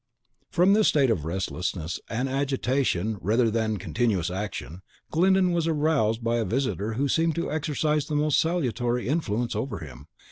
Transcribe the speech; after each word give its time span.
From 0.49 0.73
this 0.73 0.87
state 0.87 1.11
of 1.11 1.25
restlessness 1.25 1.99
and 2.09 2.27
agitation 2.27 3.19
rather 3.21 3.51
than 3.51 3.77
continuous 3.77 4.31
action, 4.31 4.81
Glyndon 5.11 5.51
was 5.51 5.67
aroused 5.67 6.23
by 6.23 6.37
a 6.37 6.43
visitor 6.43 6.93
who 6.93 7.07
seemed 7.07 7.35
to 7.35 7.51
exercise 7.51 8.07
the 8.07 8.15
most 8.15 8.39
salutary 8.41 9.07
influence 9.07 9.55
over 9.55 9.77
him. 9.77 10.07